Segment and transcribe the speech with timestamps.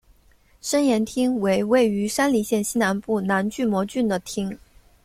[0.61, 4.57] 身延町为位于山梨县西南部南巨摩郡的町。